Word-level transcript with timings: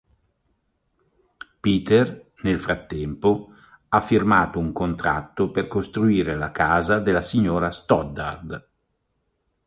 Peter, 1.59 2.31
nel 2.41 2.59
frattempo, 2.59 3.49
ha 3.89 4.01
firmato 4.01 4.57
un 4.57 4.71
contratto 4.71 5.51
per 5.51 5.67
costruire 5.67 6.33
la 6.35 6.49
casa 6.49 6.97
della 6.97 7.21
signora 7.21 7.69
Stoddard. 7.71 8.69